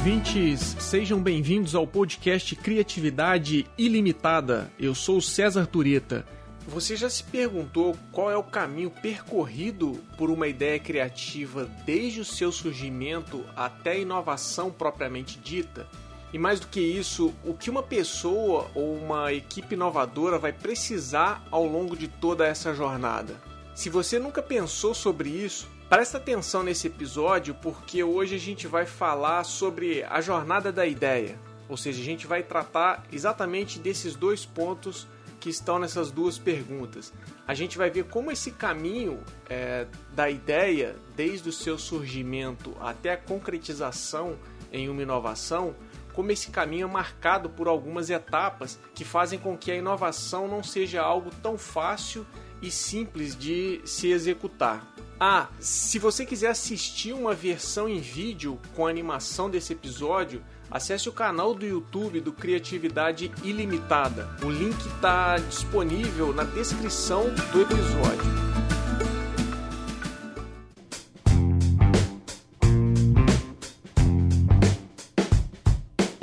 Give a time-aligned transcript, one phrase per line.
[0.00, 4.72] ouvintes, sejam bem-vindos ao podcast Criatividade Ilimitada.
[4.78, 6.24] Eu sou César Tureta.
[6.66, 12.24] Você já se perguntou qual é o caminho percorrido por uma ideia criativa desde o
[12.24, 15.86] seu surgimento até a inovação propriamente dita?
[16.32, 21.44] E mais do que isso, o que uma pessoa ou uma equipe inovadora vai precisar
[21.50, 23.38] ao longo de toda essa jornada?
[23.74, 28.86] Se você nunca pensou sobre isso, presta atenção nesse episódio porque hoje a gente vai
[28.86, 31.36] falar sobre a jornada da ideia.
[31.68, 35.08] Ou seja, a gente vai tratar exatamente desses dois pontos
[35.40, 37.12] que estão nessas duas perguntas.
[37.44, 43.14] A gente vai ver como esse caminho é, da ideia, desde o seu surgimento até
[43.14, 44.38] a concretização
[44.72, 45.74] em uma inovação,
[46.12, 50.62] como esse caminho é marcado por algumas etapas que fazem com que a inovação não
[50.62, 52.24] seja algo tão fácil
[52.62, 54.86] e simples de se executar.
[55.22, 61.12] Ah, se você quiser assistir uma versão em vídeo com animação desse episódio, acesse o
[61.12, 64.34] canal do YouTube do Criatividade Ilimitada.
[64.42, 68.30] O link está disponível na descrição do episódio.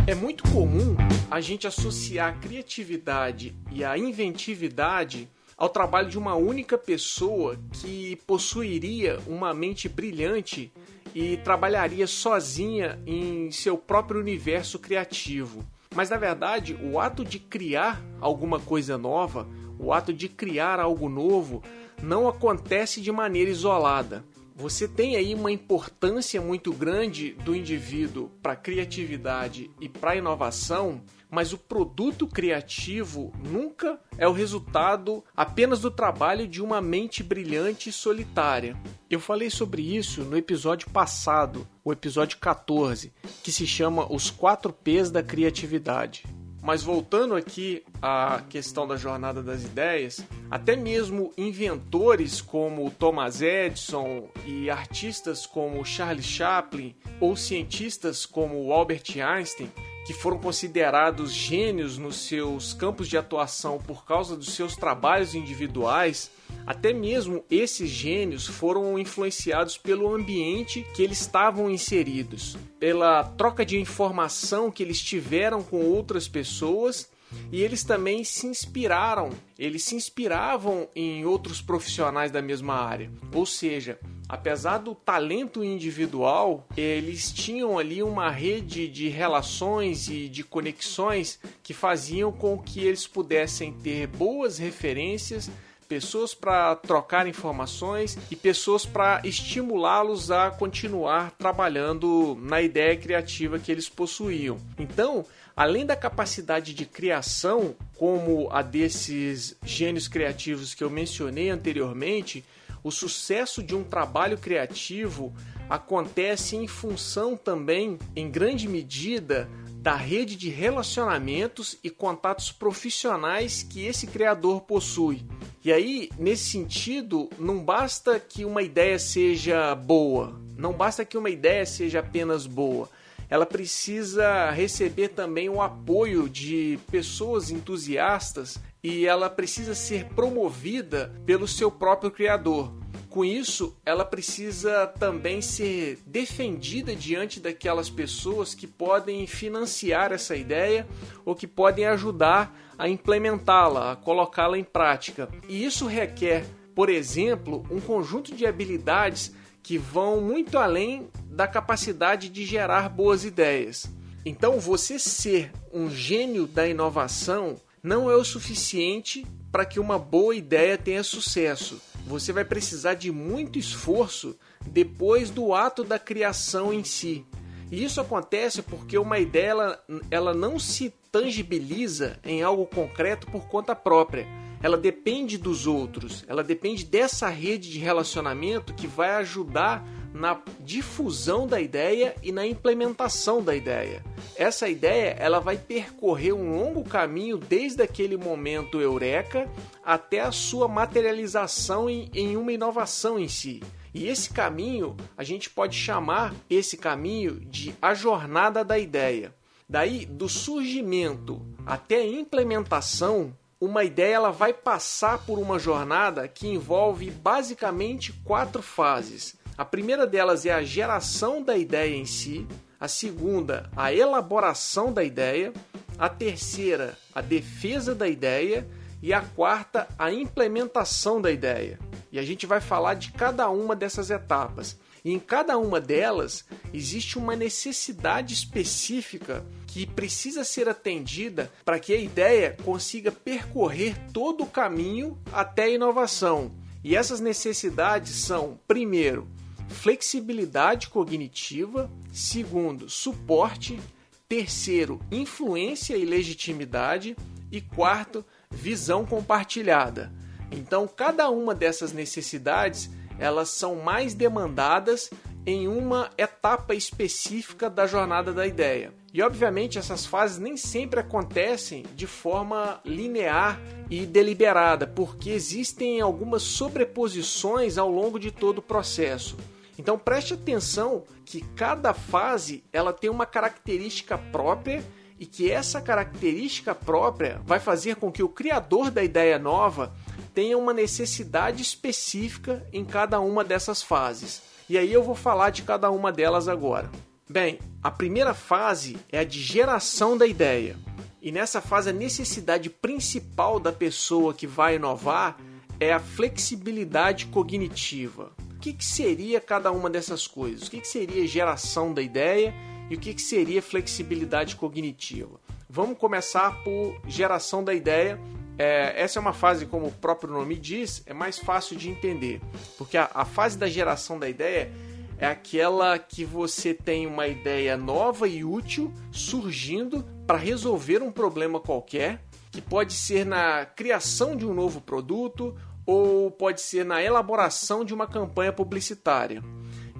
[0.08, 0.98] É muito comum
[1.30, 8.16] a gente associar a criatividade e a inventividade ao trabalho de uma única pessoa que
[8.27, 10.72] possuiria uma mente brilhante
[11.16, 15.66] e trabalharia sozinha em seu próprio universo criativo.
[15.95, 19.47] Mas na verdade, o ato de criar alguma coisa nova,
[19.80, 21.63] o ato de criar algo novo,
[22.03, 24.23] não acontece de maneira isolada.
[24.55, 30.16] Você tem aí uma importância muito grande do indivíduo para a criatividade e para a
[30.16, 37.21] inovação mas o produto criativo nunca é o resultado apenas do trabalho de uma mente
[37.21, 38.77] brilhante e solitária.
[39.09, 44.71] Eu falei sobre isso no episódio passado, o episódio 14, que se chama Os 4
[44.71, 46.23] P's da Criatividade.
[46.61, 50.19] Mas voltando aqui à questão da jornada das ideias,
[50.51, 59.17] até mesmo inventores como Thomas Edison e artistas como Charles Chaplin ou cientistas como Albert
[59.17, 59.71] Einstein
[60.07, 66.31] que foram considerados gênios nos seus campos de atuação por causa dos seus trabalhos individuais,
[66.66, 73.78] até mesmo esses gênios foram influenciados pelo ambiente que eles estavam inseridos, pela troca de
[73.78, 77.09] informação que eles tiveram com outras pessoas
[77.51, 83.12] e eles também se inspiraram, eles se inspiravam em outros profissionais da mesma área.
[83.34, 90.43] Ou seja, apesar do talento individual, eles tinham ali uma rede de relações e de
[90.43, 95.49] conexões que faziam com que eles pudessem ter boas referências
[95.88, 103.71] pessoas para trocar informações e pessoas para estimulá-los a continuar trabalhando na ideia criativa que
[103.71, 104.57] eles possuíam.
[104.77, 112.44] Então, além da capacidade de criação, como a desses gênios criativos que eu mencionei anteriormente,
[112.83, 115.33] o sucesso de um trabalho criativo
[115.69, 119.49] acontece em função também, em grande medida,
[119.88, 125.25] da rede de relacionamentos e contatos profissionais que esse criador possui.
[125.63, 131.29] E aí, nesse sentido, não basta que uma ideia seja boa, não basta que uma
[131.29, 132.89] ideia seja apenas boa.
[133.29, 141.47] Ela precisa receber também o apoio de pessoas entusiastas e ela precisa ser promovida pelo
[141.47, 142.73] seu próprio criador.
[143.09, 150.88] Com isso, ela precisa também ser defendida diante daquelas pessoas que podem financiar essa ideia
[151.25, 155.27] ou que podem ajudar a implementá-la, a colocá-la em prática.
[155.49, 156.45] E isso requer,
[156.75, 159.33] por exemplo, um conjunto de habilidades
[159.68, 163.86] que vão muito além da capacidade de gerar boas ideias.
[164.25, 170.34] Então, você ser um gênio da inovação não é o suficiente para que uma boa
[170.34, 171.81] ideia tenha sucesso.
[172.06, 177.25] Você vai precisar de muito esforço depois do ato da criação em si.
[177.69, 183.50] E isso acontece porque uma ideia ela, ela não se tangibiliza em algo concreto por
[183.50, 184.25] conta própria.
[184.68, 189.81] Ela depende dos outros, ela depende dessa rede de relacionamento que vai ajudar
[190.14, 194.04] na difusão da ideia e na implementação da ideia.
[194.36, 199.50] Essa ideia ela vai percorrer um longo caminho desde aquele momento eureka
[199.86, 203.64] até a sua materialização em, em uma inovação em si.
[203.94, 209.34] E esse caminho a gente pode chamar esse caminho de a jornada da ideia.
[209.69, 216.48] Daí, do surgimento até a implementação, uma ideia ela vai passar por uma jornada que
[216.48, 219.36] envolve basicamente quatro fases.
[219.57, 222.48] A primeira delas é a geração da ideia em si,
[222.80, 225.51] a segunda, a elaboração da ideia,
[225.98, 228.68] a terceira, a defesa da ideia
[229.01, 231.80] e a quarta, a implementação da ideia.
[232.12, 234.77] E a gente vai falar de cada uma dessas etapas.
[235.03, 241.94] E em cada uma delas existe uma necessidade específica que precisa ser atendida para que
[241.94, 246.51] a ideia consiga percorrer todo o caminho até a inovação.
[246.83, 249.27] E essas necessidades são, primeiro,
[249.67, 253.79] flexibilidade cognitiva, segundo, suporte,
[254.27, 257.15] terceiro, influência e legitimidade
[257.51, 260.11] e quarto, visão compartilhada.
[260.51, 262.89] Então, cada uma dessas necessidades,
[263.19, 265.10] elas são mais demandadas
[265.46, 268.94] em uma etapa específica da jornada da ideia.
[269.14, 273.60] E obviamente essas fases nem sempre acontecem de forma linear
[273.90, 279.38] e deliberada, porque existem algumas sobreposições ao longo de todo o processo.
[279.80, 284.84] Então preste atenção que cada fase ela tem uma característica própria
[285.19, 289.94] e que essa característica própria vai fazer com que o criador da ideia nova
[290.38, 294.44] tenha uma necessidade específica em cada uma dessas fases.
[294.69, 296.92] E aí eu vou falar de cada uma delas agora.
[297.28, 300.78] Bem, a primeira fase é a de geração da ideia.
[301.19, 305.39] E nessa fase a necessidade principal da pessoa que vai inovar
[305.80, 308.31] é a flexibilidade cognitiva.
[308.56, 310.68] O que, que seria cada uma dessas coisas?
[310.68, 312.54] O que, que seria geração da ideia
[312.92, 315.40] e o que, que seria flexibilidade cognitiva?
[315.68, 318.19] Vamos começar por geração da ideia.
[318.57, 322.42] É, essa é uma fase, como o próprio nome diz, é mais fácil de entender,
[322.77, 324.71] porque a, a fase da geração da ideia
[325.19, 331.59] é aquela que você tem uma ideia nova e útil surgindo para resolver um problema
[331.59, 335.56] qualquer, que pode ser na criação de um novo produto
[335.86, 339.44] ou pode ser na elaboração de uma campanha publicitária.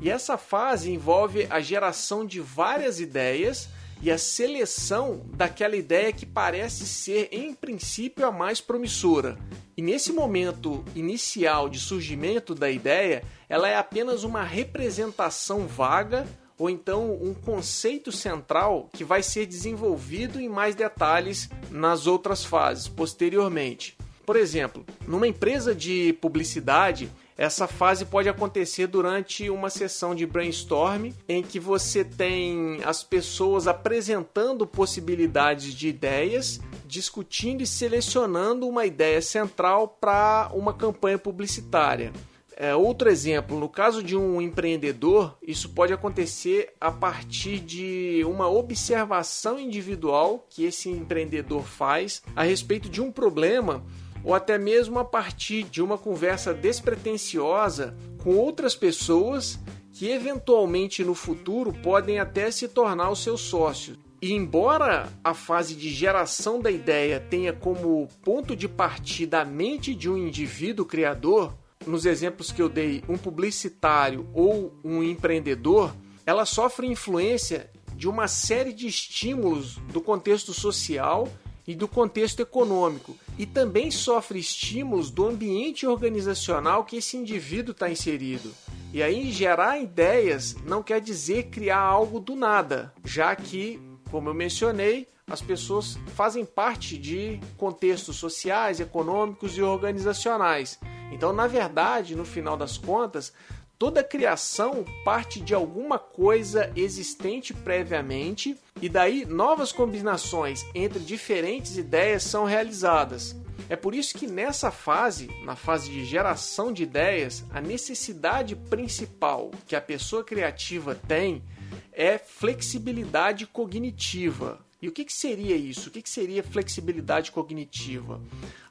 [0.02, 3.70] E essa fase envolve a geração de várias ideias
[4.02, 9.38] e a seleção daquela ideia que parece ser, em princípio, a mais promissora.
[9.76, 16.28] E nesse momento inicial de surgimento da ideia, ela é apenas uma representação vaga
[16.58, 22.88] ou então um conceito central que vai ser desenvolvido em mais detalhes nas outras fases
[22.88, 23.96] posteriormente.
[24.26, 31.12] Por exemplo, numa empresa de publicidade, essa fase pode acontecer durante uma sessão de brainstorm
[31.30, 39.22] em que você tem as pessoas apresentando possibilidades de ideias, discutindo e selecionando uma ideia
[39.22, 42.12] central para uma campanha publicitária.
[42.60, 48.50] É, outro exemplo, no caso de um empreendedor, isso pode acontecer a partir de uma
[48.50, 53.84] observação individual que esse empreendedor faz a respeito de um problema
[54.24, 59.60] ou até mesmo a partir de uma conversa despretensiosa com outras pessoas
[59.94, 63.98] que eventualmente no futuro podem até se tornar os seus sócios.
[64.22, 69.94] E embora a fase de geração da ideia tenha como ponto de partida a mente
[69.94, 71.56] de um indivíduo criador,
[71.86, 75.96] nos exemplos que eu dei, um publicitário ou um empreendedor,
[76.26, 81.28] ela sofre influência de uma série de estímulos do contexto social
[81.66, 87.90] e do contexto econômico, e também sofre estímulos do ambiente organizacional que esse indivíduo está
[87.90, 88.52] inserido.
[88.94, 93.80] E aí, gerar ideias não quer dizer criar algo do nada, já que,
[94.10, 100.80] como eu mencionei, as pessoas fazem parte de contextos sociais, econômicos e organizacionais.
[101.12, 103.34] Então, na verdade, no final das contas,
[103.80, 112.24] Toda criação parte de alguma coisa existente previamente e daí novas combinações entre diferentes ideias
[112.24, 113.36] são realizadas.
[113.70, 119.52] É por isso que nessa fase, na fase de geração de ideias, a necessidade principal
[119.68, 121.44] que a pessoa criativa tem
[121.92, 124.60] é flexibilidade cognitiva.
[124.82, 125.90] E o que, que seria isso?
[125.90, 128.22] O que, que seria flexibilidade cognitiva?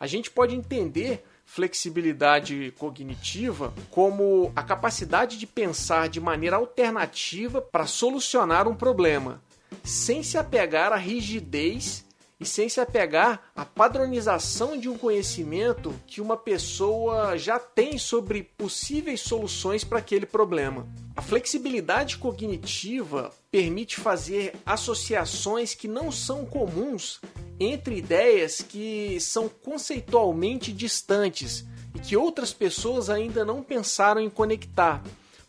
[0.01, 7.87] A gente pode entender flexibilidade cognitiva como a capacidade de pensar de maneira alternativa para
[7.87, 9.41] solucionar um problema,
[9.83, 12.05] sem se apegar à rigidez
[12.39, 18.43] e sem se apegar à padronização de um conhecimento que uma pessoa já tem sobre
[18.43, 20.87] possíveis soluções para aquele problema.
[21.17, 27.21] A flexibilidade cognitiva permite fazer associações que não são comuns
[27.59, 35.03] entre ideias que são conceitualmente distantes e que outras pessoas ainda não pensaram em conectar.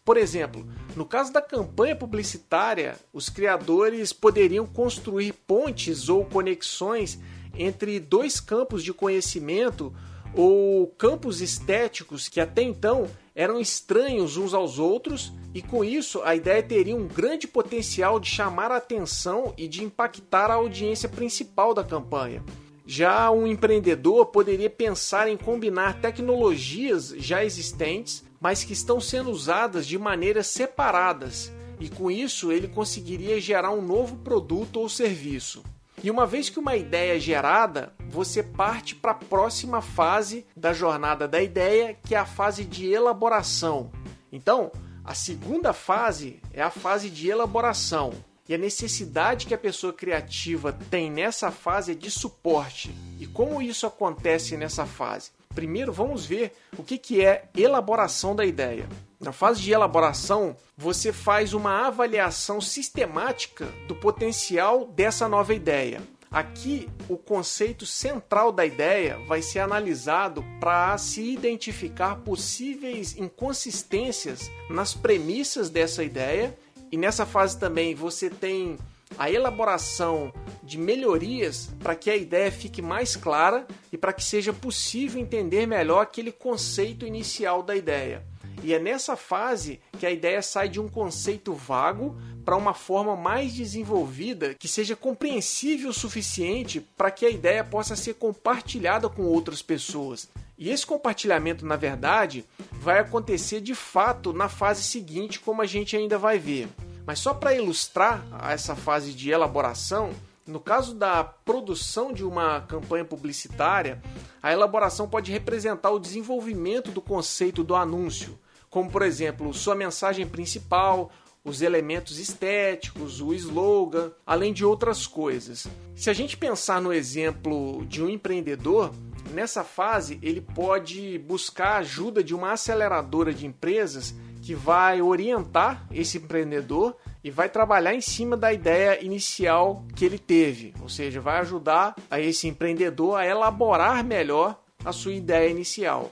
[0.06, 7.20] Por exemplo, no caso da campanha publicitária, os criadores poderiam construir pontes ou conexões
[7.54, 9.94] entre dois campos de conhecimento
[10.34, 16.36] ou campos estéticos que até então eram estranhos uns aos outros, e com isso a
[16.36, 21.72] ideia teria um grande potencial de chamar a atenção e de impactar a audiência principal
[21.72, 22.44] da campanha.
[22.84, 29.86] Já um empreendedor poderia pensar em combinar tecnologias já existentes, mas que estão sendo usadas
[29.86, 35.64] de maneiras separadas, e com isso ele conseguiria gerar um novo produto ou serviço.
[36.04, 40.72] E uma vez que uma ideia é gerada, você parte para a próxima fase da
[40.72, 43.92] jornada da ideia, que é a fase de elaboração.
[44.32, 44.72] Então,
[45.04, 48.14] a segunda fase é a fase de elaboração,
[48.48, 52.96] e a necessidade que a pessoa criativa tem nessa fase é de suporte.
[53.20, 55.32] E como isso acontece nessa fase?
[55.54, 58.88] Primeiro, vamos ver o que, é elaboração da ideia.
[59.20, 66.02] Na fase de elaboração, você faz uma avaliação sistemática do potencial dessa nova ideia.
[66.30, 74.94] Aqui, o conceito central da ideia vai ser analisado para se identificar possíveis inconsistências nas
[74.94, 76.56] premissas dessa ideia
[76.92, 78.78] e nessa fase também você tem
[79.18, 80.32] a elaboração
[80.62, 85.66] de melhorias para que a ideia fique mais clara e para que seja possível entender
[85.66, 88.24] melhor aquele conceito inicial da ideia.
[88.64, 93.16] E é nessa fase que a ideia sai de um conceito vago para uma forma
[93.16, 99.24] mais desenvolvida que seja compreensível o suficiente para que a ideia possa ser compartilhada com
[99.24, 100.30] outras pessoas.
[100.58, 105.96] E esse compartilhamento, na verdade, vai acontecer de fato na fase seguinte, como a gente
[105.96, 106.68] ainda vai ver.
[107.06, 110.12] Mas só para ilustrar essa fase de elaboração,
[110.48, 114.02] no caso da produção de uma campanha publicitária,
[114.42, 118.40] a elaboração pode representar o desenvolvimento do conceito do anúncio,
[118.78, 121.10] como por exemplo, sua mensagem principal,
[121.44, 125.66] os elementos estéticos, o slogan, além de outras coisas.
[125.96, 128.94] Se a gente pensar no exemplo de um empreendedor,
[129.34, 135.86] Nessa fase, ele pode buscar a ajuda de uma aceleradora de empresas que vai orientar
[135.92, 141.20] esse empreendedor e vai trabalhar em cima da ideia inicial que ele teve, ou seja,
[141.20, 146.10] vai ajudar a esse empreendedor a elaborar melhor a sua ideia inicial.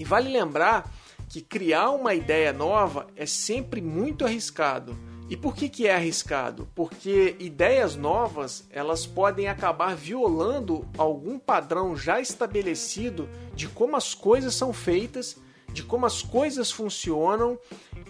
[0.00, 0.90] E vale lembrar
[1.34, 4.96] que criar uma ideia nova é sempre muito arriscado
[5.28, 6.68] e por que, que é arriscado?
[6.76, 14.54] Porque ideias novas elas podem acabar violando algum padrão já estabelecido de como as coisas
[14.54, 15.36] são feitas,
[15.72, 17.58] de como as coisas funcionam,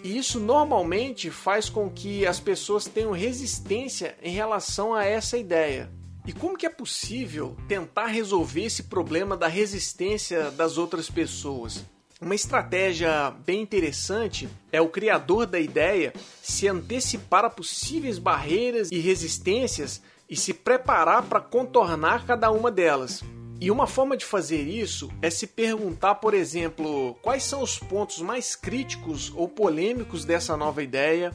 [0.03, 5.89] e isso normalmente faz com que as pessoas tenham resistência em relação a essa ideia.
[6.27, 11.83] E como que é possível tentar resolver esse problema da resistência das outras pessoas?
[12.21, 18.99] Uma estratégia bem interessante é o criador da ideia se antecipar a possíveis barreiras e
[18.99, 23.21] resistências e se preparar para contornar cada uma delas.
[23.59, 28.19] E uma forma de fazer isso é se perguntar, por exemplo, quais são os pontos
[28.19, 31.33] mais críticos ou polêmicos dessa nova ideia,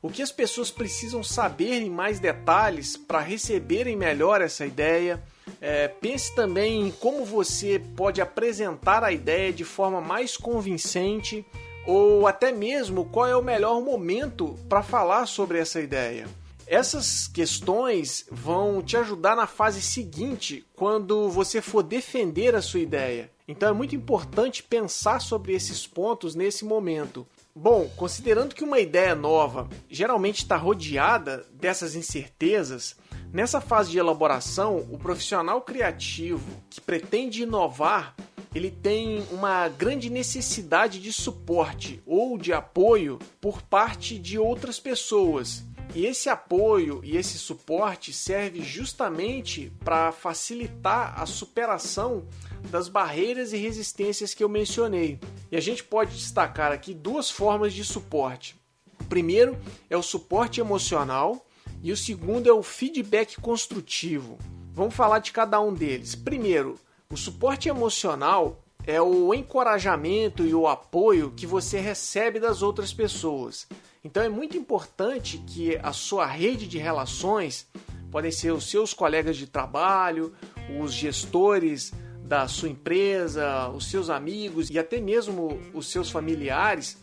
[0.00, 5.22] o que as pessoas precisam saber em mais detalhes para receberem melhor essa ideia
[5.60, 11.44] é, pense também em como você pode apresentar a ideia de forma mais convincente
[11.86, 16.26] ou até mesmo qual é o melhor momento para falar sobre essa ideia.
[16.66, 23.30] Essas questões vão te ajudar na fase seguinte, quando você for defender a sua ideia.
[23.46, 27.26] Então é muito importante pensar sobre esses pontos nesse momento.
[27.54, 32.96] Bom, considerando que uma ideia nova geralmente está rodeada dessas incertezas,
[33.34, 38.14] Nessa fase de elaboração, o profissional criativo que pretende inovar,
[38.54, 45.64] ele tem uma grande necessidade de suporte ou de apoio por parte de outras pessoas.
[45.96, 52.28] E esse apoio e esse suporte serve justamente para facilitar a superação
[52.70, 55.18] das barreiras e resistências que eu mencionei.
[55.50, 58.54] E a gente pode destacar aqui duas formas de suporte.
[59.00, 59.58] O primeiro
[59.90, 61.44] é o suporte emocional,
[61.84, 64.38] e o segundo é o feedback construtivo.
[64.72, 66.14] Vamos falar de cada um deles.
[66.14, 72.90] Primeiro, o suporte emocional é o encorajamento e o apoio que você recebe das outras
[72.90, 73.68] pessoas.
[74.02, 77.68] Então é muito importante que a sua rede de relações
[78.10, 80.32] podem ser os seus colegas de trabalho,
[80.80, 86.96] os gestores da sua empresa, os seus amigos e até mesmo os seus familiares.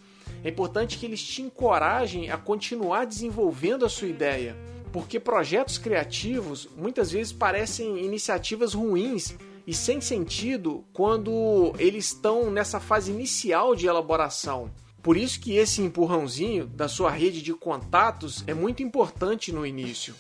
[0.44, 6.68] É importante que eles te encorajem a continuar desenvolvendo a sua ideia porque projetos criativos
[6.76, 13.88] muitas vezes parecem iniciativas ruins e sem sentido quando eles estão nessa fase inicial de
[13.88, 14.72] elaboração.
[15.02, 20.14] Por isso que esse empurrãozinho da sua rede de contatos é muito importante no início.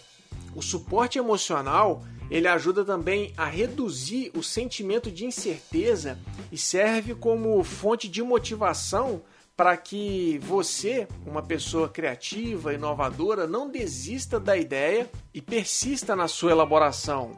[0.55, 6.17] O suporte emocional ele ajuda também a reduzir o sentimento de incerteza
[6.51, 9.21] e serve como fonte de motivação
[9.55, 16.51] para que você, uma pessoa criativa, inovadora, não desista da ideia e persista na sua
[16.51, 17.31] elaboração.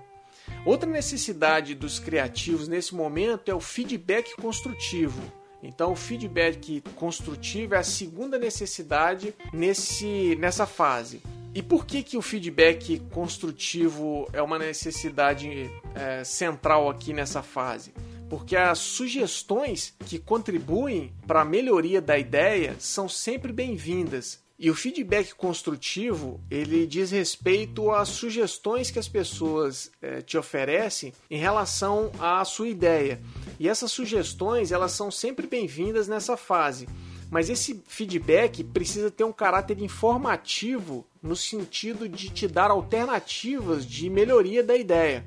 [0.65, 5.21] Outra necessidade dos criativos nesse momento é o feedback construtivo.
[5.61, 11.21] Então, o feedback construtivo é a segunda necessidade nesse, nessa fase.
[11.55, 17.93] E por que, que o feedback construtivo é uma necessidade é, central aqui nessa fase?
[18.33, 24.41] Porque as sugestões que contribuem para a melhoria da ideia são sempre bem-vindas.
[24.57, 31.13] E o feedback construtivo ele diz respeito às sugestões que as pessoas é, te oferecem
[31.29, 33.21] em relação à sua ideia.
[33.59, 36.89] E essas sugestões elas são sempre bem-vindas nessa fase.
[37.29, 44.09] Mas esse feedback precisa ter um caráter informativo no sentido de te dar alternativas de
[44.09, 45.23] melhoria da ideia.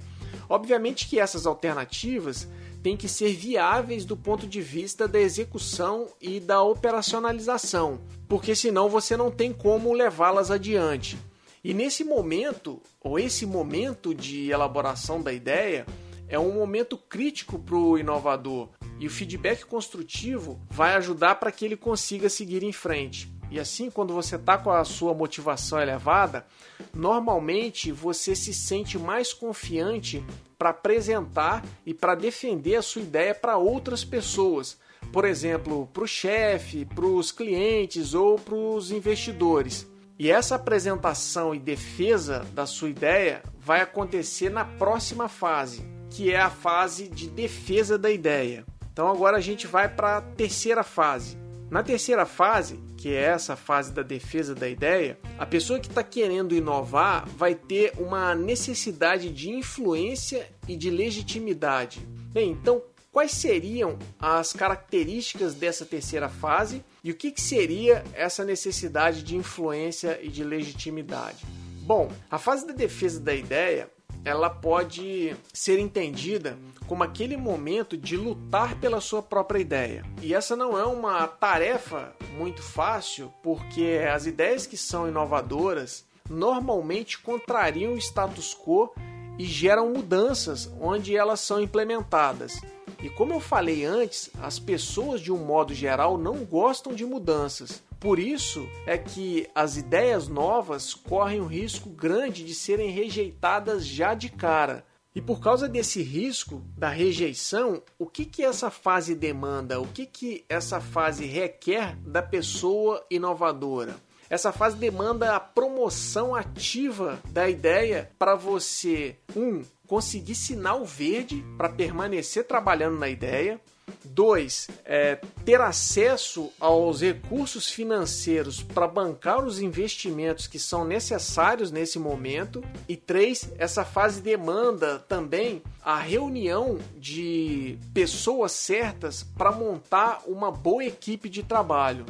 [0.48, 2.48] Obviamente que essas alternativas
[2.86, 8.88] têm que ser viáveis do ponto de vista da execução e da operacionalização, porque senão
[8.88, 11.18] você não tem como levá-las adiante.
[11.64, 15.84] E nesse momento, ou esse momento de elaboração da ideia,
[16.28, 18.68] é um momento crítico para o inovador,
[19.00, 23.28] e o feedback construtivo vai ajudar para que ele consiga seguir em frente.
[23.50, 26.46] E assim, quando você está com a sua motivação elevada,
[26.92, 30.24] normalmente você se sente mais confiante
[30.58, 34.78] para apresentar e para defender a sua ideia para outras pessoas.
[35.12, 39.86] Por exemplo, para o chefe, para os clientes ou para os investidores.
[40.18, 46.40] E essa apresentação e defesa da sua ideia vai acontecer na próxima fase, que é
[46.40, 48.64] a fase de defesa da ideia.
[48.90, 51.36] Então agora a gente vai para a terceira fase.
[51.68, 56.02] Na terceira fase, que é essa fase da defesa da ideia, a pessoa que está
[56.02, 62.06] querendo inovar vai ter uma necessidade de influência e de legitimidade.
[62.32, 68.44] Bem, então quais seriam as características dessa terceira fase e o que, que seria essa
[68.44, 71.44] necessidade de influência e de legitimidade?
[71.80, 73.90] Bom, a fase da defesa da ideia
[74.26, 76.58] ela pode ser entendida
[76.88, 80.04] como aquele momento de lutar pela sua própria ideia.
[80.20, 87.20] E essa não é uma tarefa muito fácil, porque as ideias que são inovadoras normalmente
[87.20, 88.92] contrariam o status quo
[89.38, 92.60] e geram mudanças onde elas são implementadas.
[93.00, 97.80] E como eu falei antes, as pessoas de um modo geral não gostam de mudanças.
[97.98, 104.14] Por isso é que as ideias novas correm um risco grande de serem rejeitadas já
[104.14, 104.84] de cara.
[105.14, 109.80] E por causa desse risco da rejeição, o que, que essa fase demanda?
[109.80, 113.96] O que, que essa fase requer da pessoa inovadora?
[114.28, 121.70] Essa fase demanda a promoção ativa da ideia para você, um, conseguir sinal verde para
[121.70, 123.58] permanecer trabalhando na ideia.
[124.04, 131.98] Dois, é, ter acesso aos recursos financeiros para bancar os investimentos que são necessários nesse
[131.98, 132.64] momento.
[132.88, 140.84] E três, essa fase demanda também a reunião de pessoas certas para montar uma boa
[140.84, 142.06] equipe de trabalho.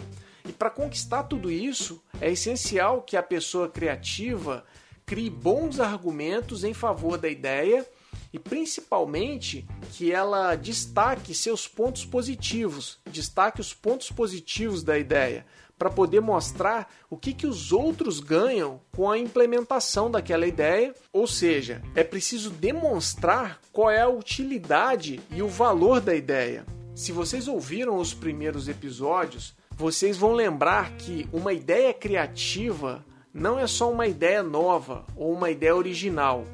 [0.48, 4.64] E para conquistar tudo isso, é essencial que a pessoa criativa
[5.04, 7.86] crie bons argumentos em favor da ideia
[8.36, 15.46] e principalmente que ela destaque seus pontos positivos, destaque os pontos positivos da ideia,
[15.78, 21.26] para poder mostrar o que, que os outros ganham com a implementação daquela ideia, ou
[21.26, 26.66] seja, é preciso demonstrar qual é a utilidade e o valor da ideia.
[26.94, 33.66] Se vocês ouviram os primeiros episódios, vocês vão lembrar que uma ideia criativa não é
[33.66, 36.44] só uma ideia nova ou uma ideia original,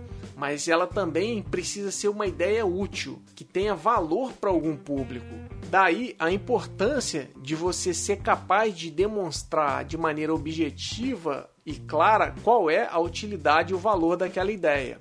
[0.43, 5.33] mas ela também precisa ser uma ideia útil, que tenha valor para algum público.
[5.71, 12.69] Daí a importância de você ser capaz de demonstrar de maneira objetiva e clara qual
[12.69, 15.01] é a utilidade e o valor daquela ideia.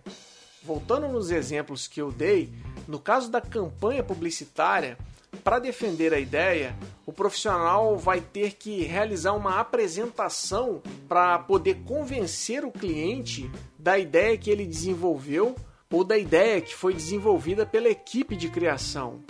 [0.61, 2.53] Voltando nos exemplos que eu dei,
[2.87, 4.95] no caso da campanha publicitária,
[5.43, 12.63] para defender a ideia, o profissional vai ter que realizar uma apresentação para poder convencer
[12.63, 13.49] o cliente
[13.81, 15.55] da ideia que ele desenvolveu
[15.91, 19.23] ou da ideia que foi desenvolvida pela equipe de criação.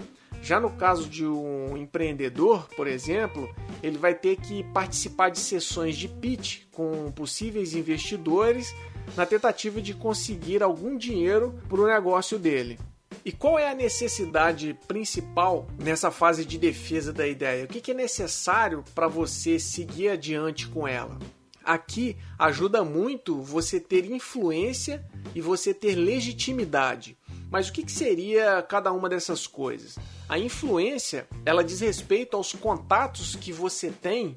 [0.43, 3.49] Já no caso de um empreendedor, por exemplo,
[3.81, 8.75] ele vai ter que participar de sessões de pitch com possíveis investidores
[9.15, 12.77] na tentativa de conseguir algum dinheiro para o negócio dele.
[13.23, 17.65] E qual é a necessidade principal nessa fase de defesa da ideia?
[17.65, 21.17] O que é necessário para você seguir adiante com ela?
[21.63, 27.17] Aqui ajuda muito você ter influência e você ter legitimidade.
[27.49, 29.97] Mas o que, seria cada uma dessas coisas?
[30.29, 34.35] A influência, ela diz respeito aos contatos que você tem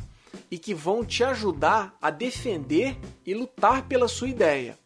[0.51, 4.77] e que vão te ajudar a defender e lutar pela sua ideia.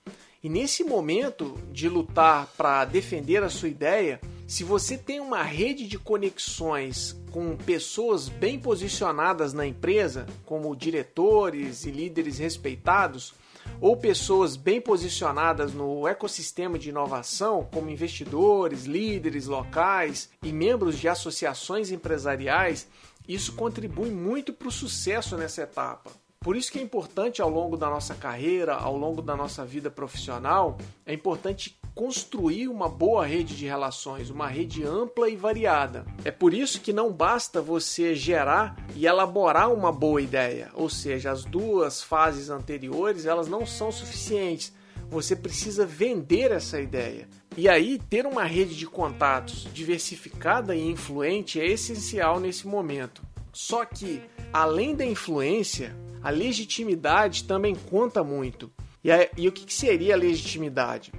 [0.43, 5.89] E nesse momento de lutar para defender a sua ideia, se você tem uma rede
[5.89, 13.33] de conexões com pessoas bem posicionadas na empresa, como diretores e líderes respeitados,
[13.81, 21.07] ou pessoas bem posicionadas no ecossistema de inovação, como investidores, líderes locais e membros de
[21.07, 22.89] associações empresariais,
[23.29, 26.11] isso contribui muito para o sucesso nessa etapa.
[26.41, 29.93] Por isso que é importante ao longo da nossa carreira, ao longo da nossa vida
[29.93, 36.07] profissional, é importante construir uma boa rede de relações, uma rede ampla e variada.
[36.25, 41.33] É por isso que não basta você gerar e elaborar uma boa ideia, ou seja,
[41.33, 44.73] as duas fases anteriores, elas não são suficientes.
[45.11, 47.29] Você precisa vender essa ideia.
[47.57, 53.23] E aí, ter uma rede de contatos diversificada e influente é essencial nesse momento.
[53.53, 58.71] Só que, além da influência, a legitimidade também conta muito.
[59.03, 61.11] E, a, e o que seria a legitimidade?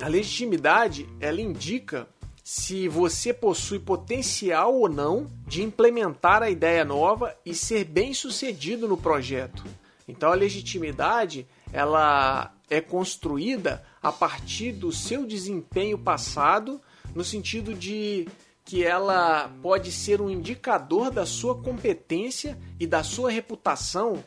[0.00, 2.08] A legitimidade ela indica
[2.44, 8.88] se você possui potencial ou não de implementar a ideia nova e ser bem sucedido
[8.88, 9.64] no projeto.
[10.06, 16.80] Então a legitimidade ela é construída a partir do seu desempenho passado,
[17.14, 18.26] no sentido de
[18.64, 24.22] que ela pode ser um indicador da sua competência e da sua reputação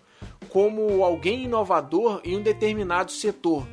[0.50, 3.66] como alguém inovador em um determinado setor.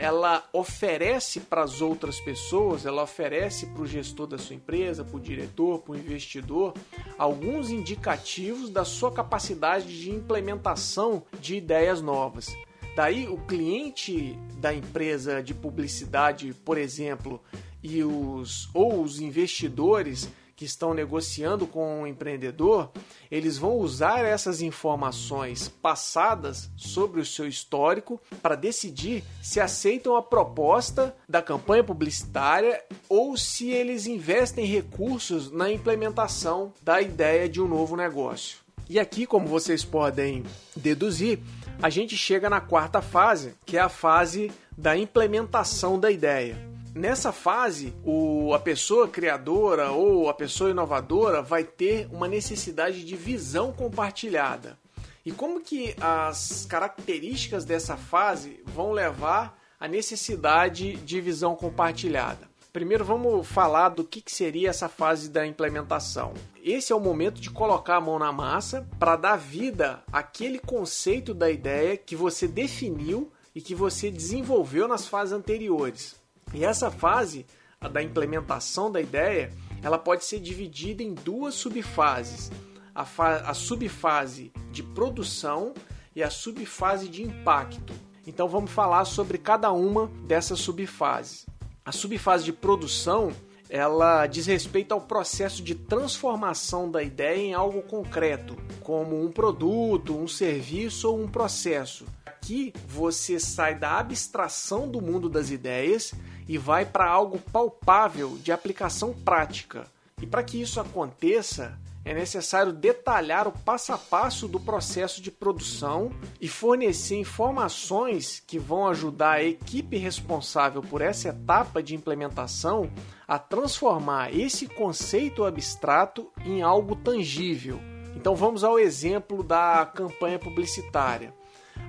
[0.00, 5.16] Ela oferece para as outras pessoas, ela oferece para o gestor da sua empresa, para
[5.16, 6.74] o diretor, para o investidor,
[7.18, 12.54] alguns indicativos da sua capacidade de implementação de ideias novas.
[12.94, 17.42] Daí o cliente da empresa de publicidade, por exemplo,
[17.82, 22.90] e os ou os investidores que estão negociando com o empreendedor,
[23.30, 30.22] eles vão usar essas informações passadas sobre o seu histórico para decidir se aceitam a
[30.22, 37.68] proposta da campanha publicitária ou se eles investem recursos na implementação da ideia de um
[37.68, 38.58] novo negócio.
[38.88, 41.40] E aqui, como vocês podem deduzir,
[41.82, 46.75] a gente chega na quarta fase, que é a fase da implementação da ideia.
[46.96, 53.14] Nessa fase, o, a pessoa criadora ou a pessoa inovadora vai ter uma necessidade de
[53.14, 54.78] visão compartilhada.
[55.22, 62.48] E como que as características dessa fase vão levar à necessidade de visão compartilhada?
[62.72, 66.32] Primeiro vamos falar do que, que seria essa fase da implementação.
[66.64, 71.34] Esse é o momento de colocar a mão na massa para dar vida àquele conceito
[71.34, 76.24] da ideia que você definiu e que você desenvolveu nas fases anteriores.
[76.54, 77.46] E essa fase
[77.92, 82.50] da implementação da ideia, ela pode ser dividida em duas subfases.
[82.94, 83.02] A,
[83.50, 85.74] a subfase de produção
[86.14, 87.92] e a subfase de impacto.
[88.26, 91.46] Então vamos falar sobre cada uma dessas subfases.
[91.84, 93.32] A subfase de produção,
[93.68, 100.16] ela diz respeito ao processo de transformação da ideia em algo concreto, como um produto,
[100.16, 102.06] um serviço ou um processo.
[102.24, 106.12] Aqui você sai da abstração do mundo das ideias
[106.48, 109.86] e vai para algo palpável de aplicação prática.
[110.20, 115.28] E para que isso aconteça, é necessário detalhar o passo a passo do processo de
[115.28, 122.88] produção e fornecer informações que vão ajudar a equipe responsável por essa etapa de implementação
[123.26, 127.80] a transformar esse conceito abstrato em algo tangível.
[128.14, 131.34] Então vamos ao exemplo da campanha publicitária.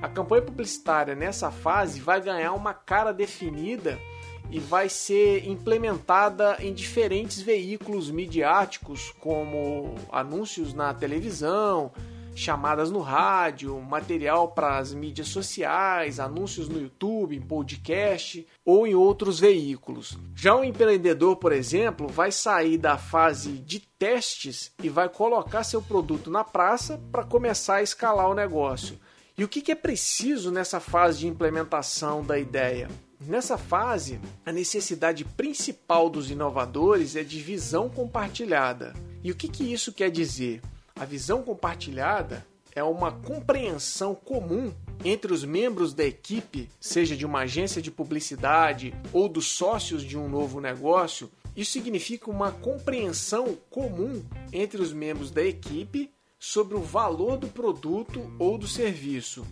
[0.02, 4.00] A campanha publicitária nessa fase vai ganhar uma cara definida
[4.50, 11.92] e vai ser implementada em diferentes veículos midiáticos, como anúncios na televisão,
[12.38, 18.94] chamadas no rádio, material para as mídias sociais, anúncios no YouTube, em podcast ou em
[18.94, 20.18] outros veículos.
[20.36, 25.82] Já o empreendedor, por exemplo, vai sair da fase de testes e vai colocar seu
[25.82, 29.00] produto na praça para começar a escalar o negócio.
[29.36, 32.88] E o que é preciso nessa fase de implementação da ideia?
[33.20, 38.94] Nessa fase, a necessidade principal dos inovadores é de visão compartilhada.
[39.24, 40.62] E o que, que isso quer dizer?
[40.96, 44.72] A visão compartilhada é uma compreensão comum
[45.04, 50.16] entre os membros da equipe, seja de uma agência de publicidade ou dos sócios de
[50.16, 51.30] um novo negócio.
[51.56, 58.32] Isso significa uma compreensão comum entre os membros da equipe sobre o valor do produto
[58.38, 59.44] ou do serviço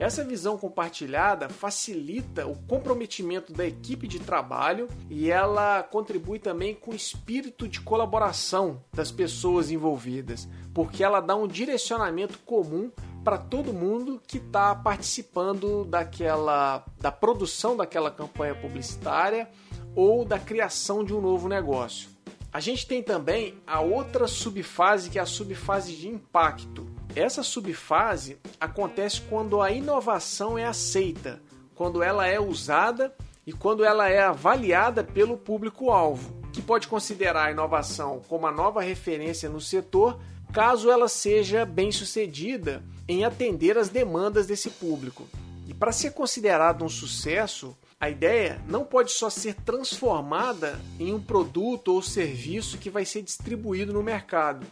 [0.00, 6.92] Essa visão compartilhada facilita o comprometimento da equipe de trabalho e ela contribui também com
[6.92, 12.90] o espírito de colaboração das pessoas envolvidas, porque ela dá um direcionamento comum
[13.22, 19.50] para todo mundo que está participando daquela da produção daquela campanha publicitária
[19.94, 22.08] ou da criação de um novo negócio.
[22.50, 26.99] A gente tem também a outra subfase que é a subfase de impacto.
[27.16, 31.42] Essa subfase acontece quando a inovação é aceita,
[31.74, 33.14] quando ela é usada
[33.46, 38.80] e quando ela é avaliada pelo público-alvo, que pode considerar a inovação como a nova
[38.80, 40.20] referência no setor,
[40.52, 45.28] caso ela seja bem sucedida em atender as demandas desse público.
[45.66, 51.20] E para ser considerado um sucesso, a ideia não pode só ser transformada em um
[51.20, 54.66] produto ou serviço que vai ser distribuído no mercado.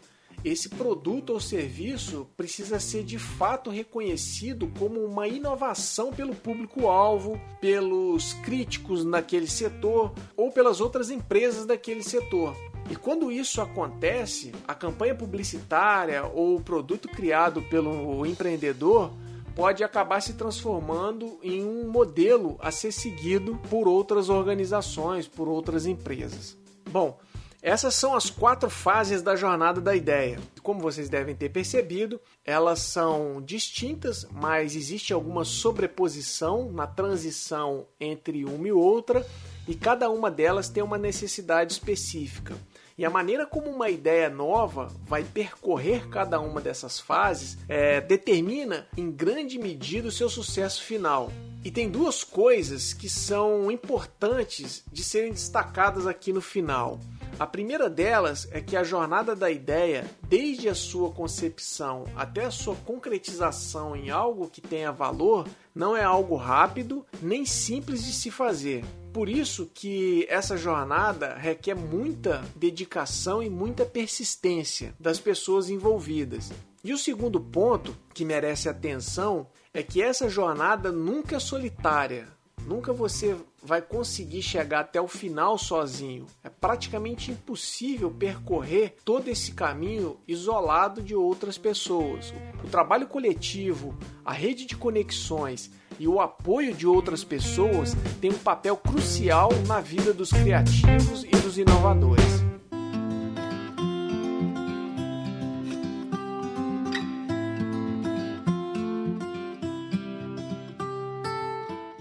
[0.44, 8.34] Esse produto ou serviço precisa ser de fato reconhecido como uma inovação pelo público-alvo, pelos
[8.34, 12.56] críticos naquele setor ou pelas outras empresas daquele setor.
[12.90, 19.12] E quando isso acontece, a campanha publicitária ou o produto criado pelo empreendedor
[19.54, 25.84] pode acabar se transformando em um modelo a ser seguido por outras organizações, por outras
[25.84, 26.56] empresas.
[26.90, 27.18] Bom,
[27.60, 30.38] essas são as quatro fases da jornada da ideia.
[30.62, 38.44] Como vocês devem ter percebido, elas são distintas, mas existe alguma sobreposição na transição entre
[38.44, 39.26] uma e outra,
[39.66, 42.56] e cada uma delas tem uma necessidade específica.
[42.96, 48.88] E a maneira como uma ideia nova vai percorrer cada uma dessas fases é, determina
[48.96, 51.30] em grande medida o seu sucesso final.
[51.64, 56.98] E tem duas coisas que são importantes de serem destacadas aqui no final.
[57.38, 62.50] A primeira delas é que a jornada da ideia, desde a sua concepção até a
[62.50, 68.28] sua concretização em algo que tenha valor, não é algo rápido nem simples de se
[68.28, 68.84] fazer.
[69.12, 76.50] Por isso que essa jornada requer muita dedicação e muita persistência das pessoas envolvidas.
[76.82, 82.26] E o segundo ponto que merece atenção é que essa jornada nunca é solitária.
[82.66, 86.26] Nunca você vai conseguir chegar até o final sozinho.
[86.42, 92.32] É praticamente impossível percorrer todo esse caminho isolado de outras pessoas.
[92.64, 98.38] O trabalho coletivo, a rede de conexões e o apoio de outras pessoas tem um
[98.38, 102.47] papel crucial na vida dos criativos e dos inovadores.